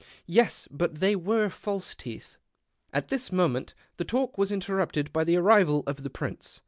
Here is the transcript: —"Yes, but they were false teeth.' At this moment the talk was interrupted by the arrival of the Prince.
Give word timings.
—"Yes, 0.25 0.67
but 0.71 0.95
they 0.95 1.15
were 1.15 1.47
false 1.51 1.93
teeth.' 1.93 2.39
At 2.91 3.09
this 3.09 3.31
moment 3.31 3.75
the 3.97 4.03
talk 4.03 4.35
was 4.35 4.51
interrupted 4.51 5.13
by 5.13 5.23
the 5.23 5.37
arrival 5.37 5.83
of 5.85 6.01
the 6.01 6.09
Prince. 6.09 6.59